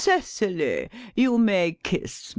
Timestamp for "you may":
1.13-1.73